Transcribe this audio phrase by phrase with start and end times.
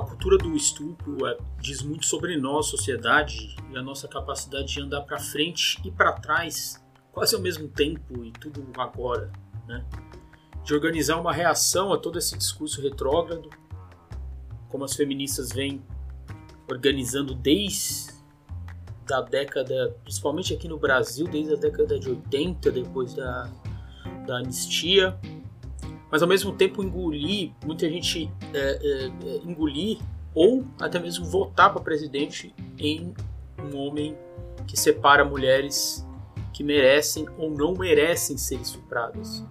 [0.00, 4.80] A cultura do estupro é, diz muito sobre nós, sociedade, e a nossa capacidade de
[4.80, 9.30] andar para frente e para trás, quase ao mesmo tempo e tudo agora,
[9.68, 9.84] né?
[10.64, 13.50] De organizar uma reação a todo esse discurso retrógrado,
[14.70, 15.82] como as feministas vêm
[16.66, 18.14] organizando desde
[19.12, 23.50] a década, principalmente aqui no Brasil, desde a década de 80, depois da,
[24.26, 25.20] da anistia,
[26.10, 29.98] mas ao mesmo tempo engolir, muita gente é, é, é engolir
[30.34, 33.14] ou até mesmo votar para presidente em
[33.58, 34.16] um homem
[34.66, 36.06] que separa mulheres
[36.52, 39.44] que merecem ou não merecem ser estupradas.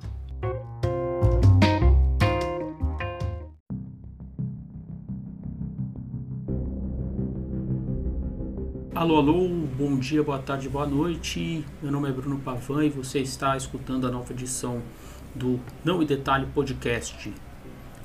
[8.93, 9.47] Alô, alô,
[9.77, 11.63] bom dia, boa tarde, boa noite.
[11.81, 14.81] Meu nome é Bruno Pavan e você está escutando a nova edição
[15.35, 17.33] do Não e Detalhe Podcast.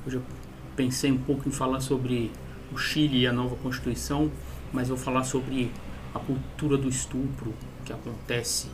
[0.07, 0.23] Hoje eu
[0.77, 2.31] pensei um pouco em falar sobre
[2.73, 4.31] o Chile e a nova Constituição,
[4.73, 5.71] mas vou falar sobre
[6.15, 7.53] a cultura do estupro
[7.85, 8.69] que acontece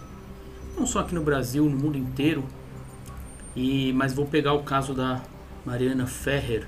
[0.76, 2.44] não só aqui no Brasil, no mundo inteiro.
[3.54, 5.20] E mas vou pegar o caso da
[5.64, 6.66] Mariana Ferrer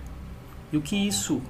[0.72, 1.40] e o que isso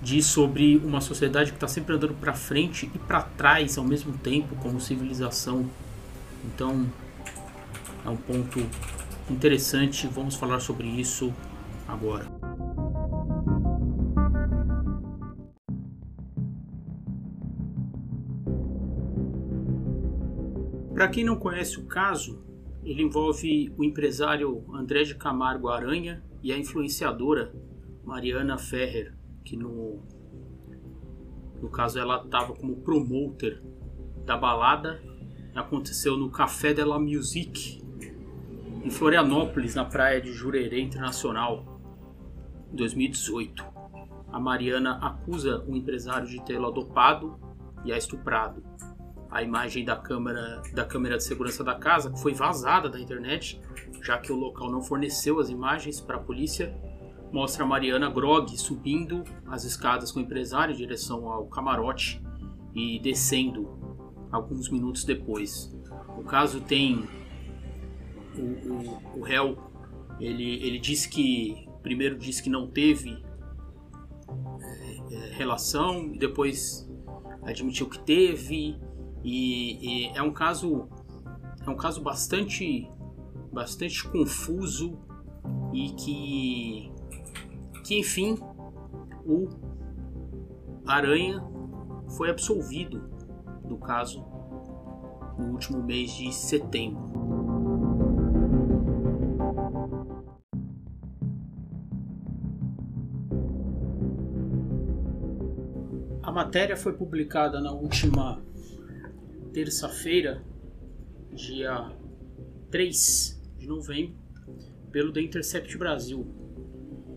[0.00, 4.12] diz sobre uma sociedade que está sempre andando para frente e para trás ao mesmo
[4.18, 5.68] tempo como civilização.
[6.44, 6.86] Então
[8.04, 8.66] é um ponto
[9.30, 11.32] interessante, vamos falar sobre isso
[11.86, 12.26] agora.
[20.94, 22.44] Para quem não conhece o caso,
[22.84, 27.52] ele envolve o empresário André de Camargo Aranha e a influenciadora
[28.04, 29.12] Mariana Ferrer,
[29.44, 30.00] que no,
[31.60, 33.60] no caso ela estava como promoter
[34.24, 35.02] da balada.
[35.54, 37.81] Aconteceu no Café de la Musique,
[38.84, 41.80] em Florianópolis, na praia de Jurerê Internacional,
[42.72, 43.64] em 2018.
[44.32, 47.38] A Mariana acusa o empresário de tê-la dopado
[47.84, 48.62] e a estuprado.
[49.30, 53.60] A imagem da câmera, da câmera de segurança da casa foi vazada da internet,
[54.02, 56.76] já que o local não forneceu as imagens para a polícia.
[57.30, 62.20] Mostra a Mariana Grog subindo as escadas com o empresário em direção ao camarote
[62.74, 63.70] e descendo
[64.30, 65.72] alguns minutos depois.
[66.18, 67.08] O caso tem
[68.36, 69.56] o, o, o réu
[70.20, 73.22] ele, ele disse que primeiro disse que não teve
[74.60, 76.88] é, é, relação depois
[77.42, 78.78] admitiu que teve
[79.24, 80.88] e, e, é um caso
[81.64, 82.88] é um caso bastante
[83.52, 84.98] bastante confuso
[85.72, 86.92] e que
[87.84, 88.38] que enfim
[89.26, 89.48] o
[90.86, 91.42] Aranha
[92.16, 93.00] foi absolvido
[93.64, 94.24] do caso
[95.38, 97.21] no último mês de setembro.
[106.52, 108.38] Matéria foi publicada na última
[109.54, 110.44] terça-feira,
[111.32, 111.90] dia
[112.70, 114.14] 3 de novembro,
[114.90, 116.26] pelo The Intercept Brasil.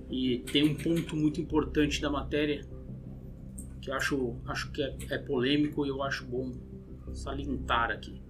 [0.10, 2.66] E tem um ponto muito importante da matéria
[3.82, 6.54] que acho, acho que é, é polêmico e eu acho bom
[7.14, 8.24] salientar aqui.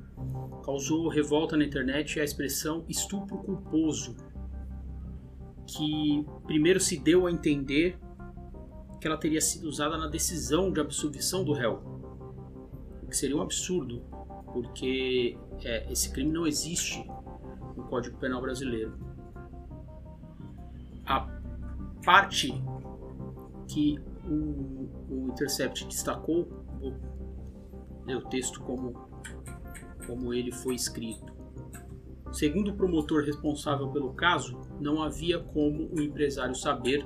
[0.64, 4.16] Causou revolta na internet a expressão estupro culposo,
[5.68, 7.96] que primeiro se deu a entender
[9.06, 11.80] que ela teria sido usada na decisão de absolvição do réu.
[13.04, 14.02] O que seria um absurdo,
[14.52, 17.08] porque é, esse crime não existe
[17.78, 18.98] no Código Penal brasileiro.
[21.06, 21.20] A
[22.04, 22.52] parte
[23.68, 26.50] que o, o Intercept destacou,
[28.08, 29.08] ler o texto como,
[30.08, 31.32] como ele foi escrito.
[32.32, 37.06] Segundo o promotor responsável pelo caso, não havia como o empresário saber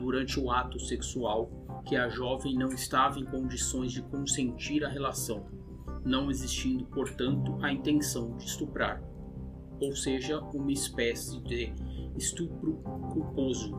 [0.00, 1.50] durante o ato sexual
[1.84, 5.46] que a jovem não estava em condições de consentir a relação,
[6.04, 9.02] não existindo, portanto, a intenção de estuprar,
[9.78, 11.72] ou seja, uma espécie de
[12.16, 12.74] estupro
[13.12, 13.76] culposo.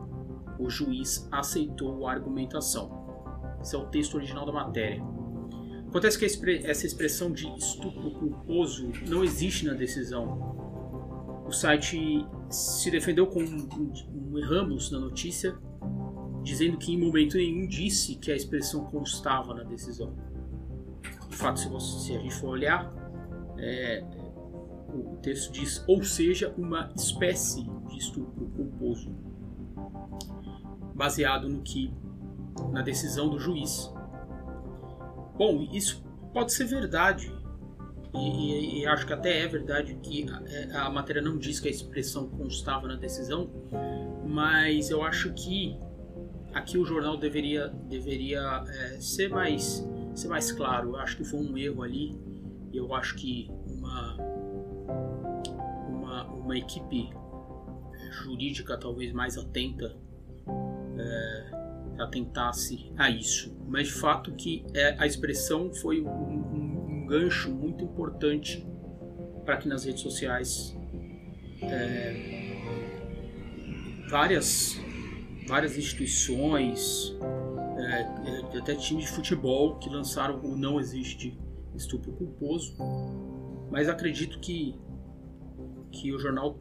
[0.58, 3.02] O juiz aceitou a argumentação.
[3.60, 5.02] Esse é o texto original da matéria.
[5.88, 6.24] Acontece que
[6.66, 11.42] essa expressão de estupro culposo não existe na decisão.
[11.46, 15.54] O site se defendeu com um, erramos na notícia
[16.42, 20.14] dizendo que em momento nenhum disse que a expressão constava na decisão.
[21.28, 22.92] De fato, se, você, se a gente for olhar,
[23.58, 24.04] é,
[24.92, 29.10] o texto diz, ou seja, uma espécie de estupro culposo,
[30.94, 31.92] baseado no que
[32.70, 33.92] na decisão do juiz.
[35.36, 37.32] Bom, isso pode ser verdade,
[38.14, 41.58] e, e, e, acho que até é verdade que a, é, a, matéria não diz
[41.58, 43.50] que a expressão constava na decisão,
[44.26, 45.78] mas eu acho que
[46.52, 50.90] aqui o jornal deveria, deveria é, ser, mais, ser mais claro.
[50.90, 52.16] Eu acho que foi um erro ali.
[52.72, 54.16] Eu acho que uma,
[55.88, 57.10] uma, uma equipe
[58.10, 59.96] jurídica talvez mais atenta
[60.98, 63.56] é, atentasse a isso.
[63.66, 68.66] Mas de fato que é, a expressão foi um, um, um gancho muito importante
[69.44, 70.76] para que nas redes sociais
[71.62, 72.42] é,
[74.08, 74.81] várias
[75.52, 77.14] várias instituições,
[77.76, 81.38] é, é, até times de futebol que lançaram o Não Existe
[81.76, 82.74] Estupro Culposo,
[83.70, 84.74] mas acredito que,
[85.90, 86.58] que o jornal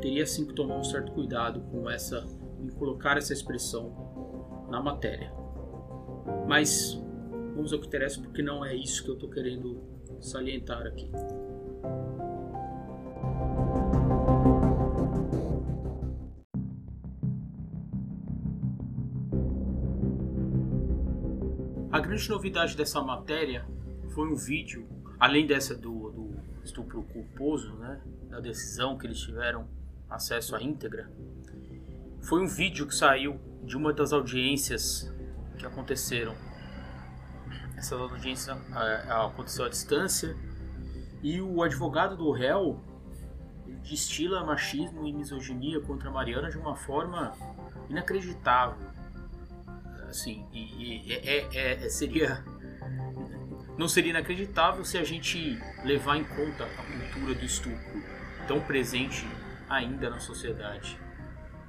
[0.00, 2.24] teria sim que tomar um certo cuidado com essa
[2.60, 5.32] em colocar essa expressão na matéria.
[6.46, 6.96] Mas
[7.56, 9.82] vamos ao que interessa porque não é isso que eu estou querendo
[10.20, 11.10] salientar aqui.
[22.12, 23.64] Grande novidade dessa matéria
[24.10, 24.86] foi um vídeo,
[25.18, 29.66] além dessa do, do estupro culposo, né, da decisão que eles tiveram
[30.10, 31.10] acesso à íntegra,
[32.20, 35.10] foi um vídeo que saiu de uma das audiências
[35.56, 36.34] que aconteceram.
[37.78, 40.36] Essa audiência é, aconteceu à distância
[41.22, 42.78] e o advogado do réu
[43.82, 47.32] destila machismo e misoginia contra Mariana de uma forma
[47.88, 48.91] inacreditável
[50.12, 52.44] assim, e, e é, é, é, seria
[53.76, 58.02] não seria inacreditável se a gente levar em conta a cultura do estupro
[58.46, 59.26] tão presente
[59.68, 60.98] ainda na sociedade.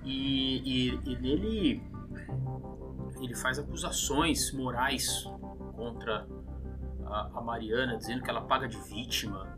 [0.04, 1.82] E, e, e nele
[3.22, 5.24] ele faz acusações morais
[5.76, 6.28] contra
[7.06, 9.58] a, a, Mariana, dizendo que ela paga de vítima.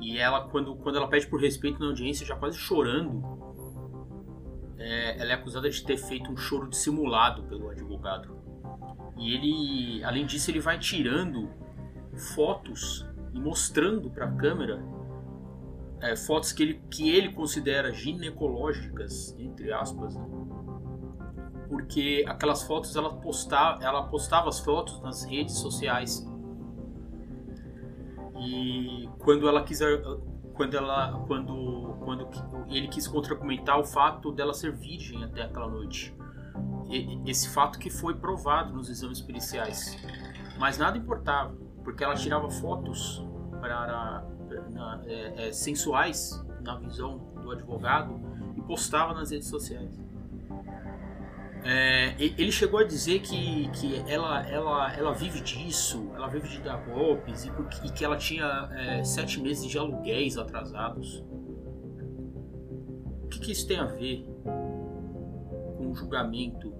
[0.00, 3.22] E ela, quando, quando ela pede por respeito na audiência, já quase chorando,
[4.76, 7.68] é, ela é acusada de ter feito um choro dissimulado pelo
[8.04, 8.36] advogado.
[9.16, 11.50] E ele, além disso, ele vai tirando
[12.34, 14.84] fotos e mostrando para a câmera
[16.00, 20.24] é, fotos que ele, que ele considera ginecológicas, entre aspas, né?
[21.68, 26.28] porque aquelas fotos ela postava, ela postava as fotos nas redes sociais
[28.38, 30.02] e quando ela quiser
[30.52, 32.28] quando ela quando quando
[32.68, 36.14] ele quis contra-argumentar o fato dela ser virgem até aquela noite
[37.26, 39.96] esse fato que foi provado nos exames periciais.
[40.58, 43.24] Mas nada importava porque ela tirava fotos
[43.60, 44.24] para
[44.70, 48.20] na, é, é, sensuais na visão do advogado
[48.56, 50.02] e postava nas redes sociais.
[51.66, 56.60] É, ele chegou a dizer que, que ela, ela, ela vive disso, ela vive de
[56.60, 57.52] dar golpes e,
[57.86, 61.24] e que ela tinha é, sete meses de aluguéis atrasados.
[63.22, 64.26] O que, que, isso tem a ver
[65.94, 66.70] julgamento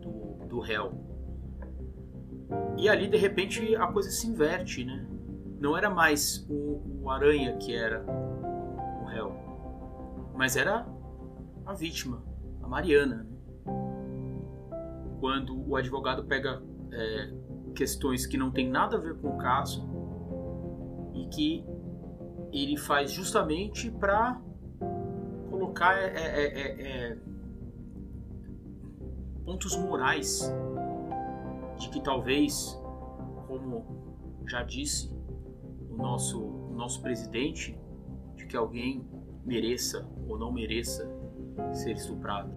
[0.00, 0.92] do, do réu?
[2.76, 5.06] E ali, de repente, a coisa se inverte, né?
[5.60, 8.04] Não era mais o, o Aranha que era
[9.02, 9.32] o réu,
[10.34, 10.86] mas era
[11.66, 12.22] a vítima,
[12.62, 13.16] a Mariana.
[13.16, 13.30] Né?
[15.20, 17.30] quando o advogado pega é,
[17.74, 19.86] questões que não tem nada a ver com o caso
[21.14, 21.64] e que
[22.52, 24.40] ele faz justamente para
[25.50, 27.18] colocar é, é, é, é,
[29.50, 30.48] pontos morais
[31.76, 32.80] de que talvez,
[33.48, 33.84] como
[34.46, 35.12] já disse
[35.90, 37.76] o nosso, o nosso presidente,
[38.36, 39.04] de que alguém
[39.44, 41.04] mereça ou não mereça
[41.72, 42.48] ser estuprado.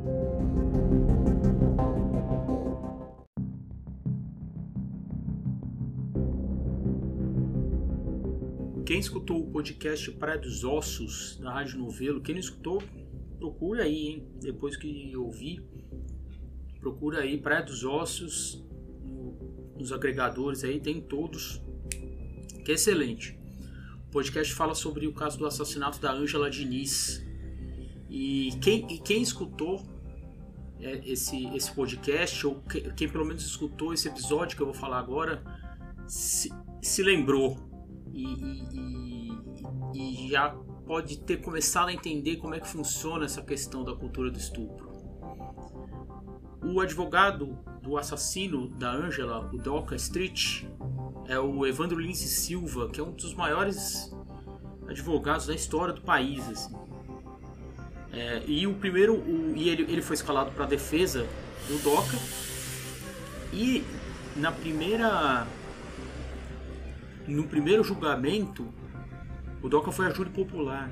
[8.85, 12.83] Quem escutou o podcast Praia dos Ossos da Rádio Novelo, quem não escutou,
[13.39, 14.27] procura aí, hein?
[14.39, 15.72] Depois que ouvir,
[16.83, 18.61] procura aí Praia dos Ossos
[19.01, 21.61] no, nos agregadores aí, tem todos,
[22.65, 23.39] que é excelente.
[24.07, 27.25] O podcast fala sobre o caso do assassinato da Ângela Diniz.
[28.09, 29.81] E quem, e quem escutou
[30.79, 34.75] é, esse, esse podcast, ou que, quem pelo menos escutou esse episódio que eu vou
[34.75, 35.41] falar agora,
[36.05, 37.57] se, se lembrou
[38.11, 38.25] e,
[39.95, 40.49] e, e, já
[40.85, 44.92] pode ter começado a entender como é que funciona essa questão da cultura do estupro.
[46.63, 50.63] O advogado do assassino da Angela, o Doca Street,
[51.27, 54.15] é o Evandro Lince Silva, que é um dos maiores
[54.87, 56.47] advogados da história do país.
[56.49, 56.75] Assim.
[58.11, 61.27] É, e o primeiro, o, e ele, ele foi escalado para a defesa
[61.67, 62.17] do Doca.
[63.51, 63.83] E
[64.35, 65.45] na primeira
[67.27, 68.67] no primeiro julgamento,
[69.61, 70.91] o DOCA foi a júri popular.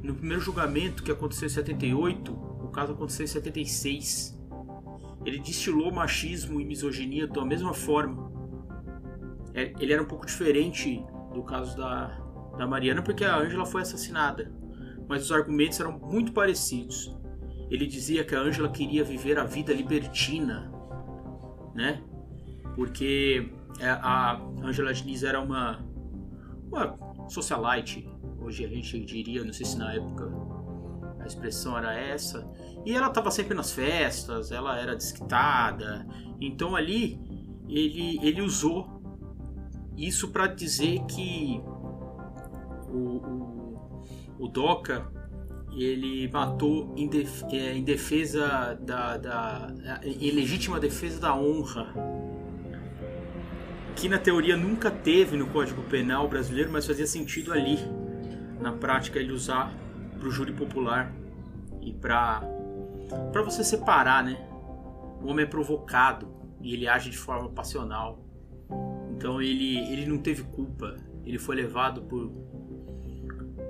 [0.00, 4.38] No primeiro julgamento, que aconteceu em 78, o caso aconteceu em 76.
[5.24, 8.30] Ele destilou machismo e misoginia da mesma forma.
[9.54, 12.06] É, ele era um pouco diferente do caso da,
[12.56, 14.52] da Mariana, porque a Ângela foi assassinada,
[15.08, 17.14] mas os argumentos eram muito parecidos.
[17.70, 20.70] Ele dizia que a Ângela queria viver a vida libertina,
[21.74, 22.02] né?
[22.74, 23.50] Porque
[23.80, 25.84] é, a Ângela Diniz era uma,
[26.70, 26.96] uma
[27.28, 28.08] socialite,
[28.40, 30.30] hoje a gente diria, não sei se na época
[31.20, 32.46] a expressão era essa.
[32.84, 36.06] E ela estava sempre nas festas, ela era desquitada.
[36.40, 37.18] Então ali
[37.68, 39.00] ele, ele usou
[39.96, 41.60] isso para dizer que
[42.88, 45.10] o, o, o Doca
[45.74, 49.72] ele matou em, def, é, em defesa da, da
[50.02, 51.94] em legítima defesa da honra
[53.96, 57.78] que na teoria nunca teve no Código Penal brasileiro, mas fazia sentido ali
[58.60, 59.72] na prática ele usar
[60.18, 61.12] para o júri popular
[61.80, 62.42] e para
[63.32, 64.38] para você separar, né?
[65.20, 66.28] O homem é provocado
[66.60, 68.24] e ele age de forma passional.
[69.10, 72.30] Então ele ele não teve culpa, ele foi levado por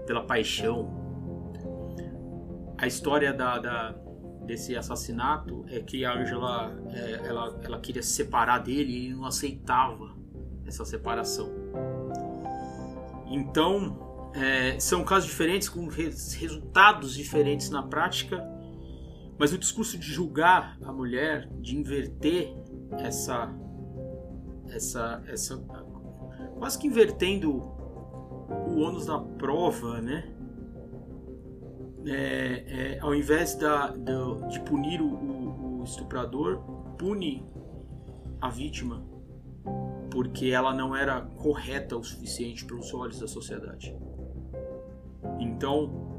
[0.07, 1.01] pela paixão.
[2.79, 3.95] A história da, da
[4.45, 9.15] desse assassinato é que a Angela é, ela, ela queria se separar dele e ele
[9.15, 10.17] não aceitava
[10.67, 11.51] essa separação.
[13.27, 18.43] Então é, são casos diferentes, com res, resultados diferentes na prática,
[19.43, 22.55] mas o discurso de julgar a mulher, de inverter
[22.93, 23.53] essa,
[24.69, 25.59] essa, essa
[26.59, 30.33] quase que invertendo o ônus da prova, né?
[32.07, 36.59] É, é, ao invés da, da, de punir o, o, o estuprador,
[36.97, 37.45] pune
[38.41, 39.05] a vítima
[40.09, 43.93] porque ela não era correta o suficiente pelos olhos da sociedade.
[45.41, 46.12] Então,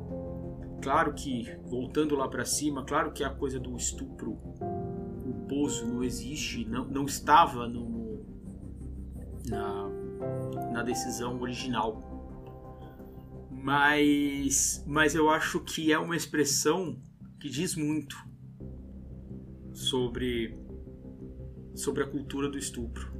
[0.83, 4.35] claro que, voltando lá para cima, claro que a coisa do estupro
[5.23, 8.25] culposo não existe, não, não estava no,
[9.47, 9.89] na,
[10.71, 12.01] na decisão original.
[13.49, 16.99] Mas, mas eu acho que é uma expressão
[17.39, 18.17] que diz muito
[19.73, 20.53] sobre,
[21.73, 23.12] sobre a cultura do estupro.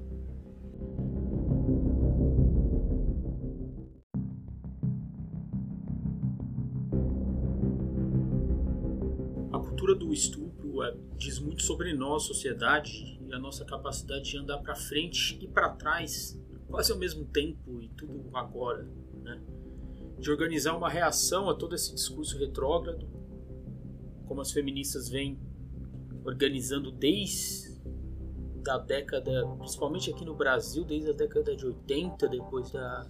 [11.23, 15.69] Diz muito sobre nós, sociedade, e a nossa capacidade de andar para frente e para
[15.69, 18.87] trás, quase ao mesmo tempo e tudo agora,
[19.21, 19.41] né?
[20.19, 23.07] De organizar uma reação a todo esse discurso retrógrado,
[24.27, 25.39] como as feministas vêm
[26.25, 27.73] organizando desde
[28.63, 33.05] da década, principalmente aqui no Brasil, desde a década de 80, depois da,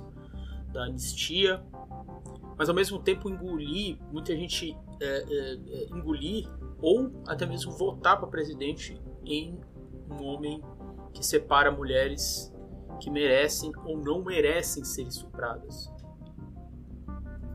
[0.71, 1.63] da anistia,
[2.57, 6.47] mas ao mesmo tempo engolir, muita gente é, é, é, engolir
[6.83, 9.57] ou até mesmo votar para presidente em
[10.11, 10.61] um homem
[11.13, 12.53] que separa mulheres
[12.99, 15.89] que merecem ou não merecem ser estupradas.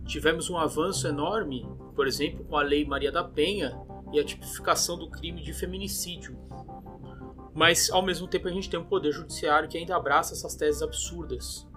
[0.06, 3.78] Tivemos um avanço enorme, por exemplo, com a Lei Maria da Penha
[4.14, 6.38] e a tipificação do crime de feminicídio.
[7.54, 10.80] Mas, ao mesmo tempo, a gente tem um poder judiciário que ainda abraça essas teses
[10.80, 11.68] absurdas.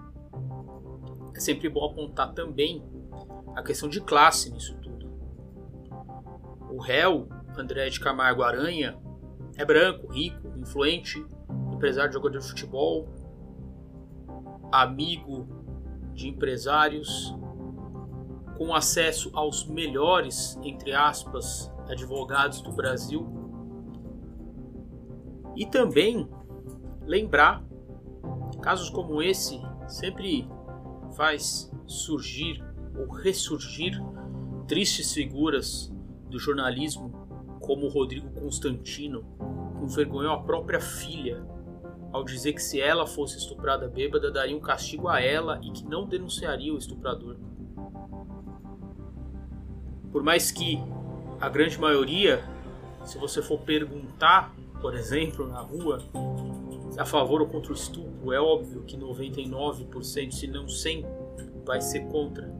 [1.36, 2.82] É sempre bom apontar também
[3.54, 5.12] a questão de classe nisso tudo.
[6.70, 8.98] O réu André de Camargo Aranha
[9.56, 11.24] é branco, rico, influente,
[11.72, 13.08] empresário jogador de futebol,
[14.70, 15.46] amigo
[16.14, 17.34] de empresários,
[18.56, 23.26] com acesso aos melhores, entre aspas, advogados do Brasil.
[25.54, 26.28] E também
[27.04, 27.62] lembrar,
[28.62, 30.48] casos como esse sempre
[31.16, 32.64] faz surgir
[32.96, 34.00] ou ressurgir
[34.66, 35.92] tristes figuras
[36.30, 37.21] do jornalismo
[37.62, 39.24] como Rodrigo Constantino
[39.80, 41.42] envergonhou a própria filha
[42.12, 45.84] ao dizer que se ela fosse estuprada bêbada, daria um castigo a ela e que
[45.84, 47.36] não denunciaria o estuprador.
[50.12, 50.78] Por mais que
[51.40, 52.44] a grande maioria,
[53.02, 56.02] se você for perguntar, por exemplo, na rua,
[56.98, 61.06] a favor ou contra o estupro, é óbvio que 99%, se não 100%,
[61.64, 62.52] vai ser contra.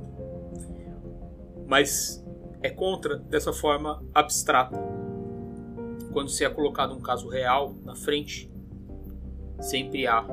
[1.67, 2.22] Mas
[2.63, 4.79] é contra dessa forma abstrata.
[6.13, 8.51] Quando se é colocado um caso real na frente,
[9.61, 10.25] sempre há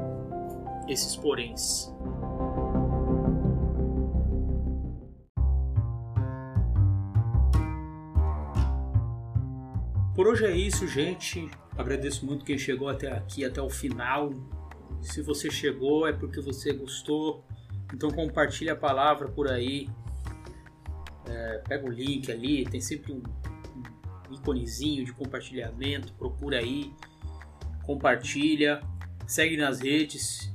[0.87, 1.91] esses poréns.
[10.15, 11.49] Por hoje é isso, gente.
[11.77, 14.31] Agradeço muito quem chegou até aqui, até o final.
[15.01, 17.45] Se você chegou é porque você gostou.
[17.93, 19.87] Então compartilhe a palavra por aí
[21.29, 23.21] é, pega o link ali, tem sempre um,
[24.31, 26.93] íconezinho de compartilhamento, procura aí,
[27.83, 28.81] compartilha,
[29.27, 30.51] segue nas redes.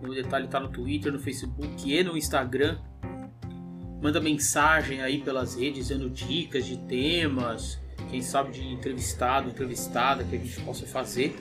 [0.00, 2.78] Meu detalhe está no Twitter, no Facebook e no Instagram.
[4.02, 10.36] Manda mensagem aí pelas redes dando dicas de temas, quem sabe de entrevistado, entrevistada que
[10.36, 11.34] a gente possa fazer.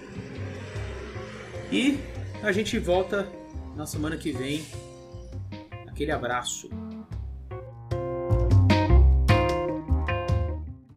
[1.71, 1.99] E
[2.41, 3.27] a gente volta
[3.75, 4.63] na semana que vem.
[5.87, 6.69] Aquele abraço.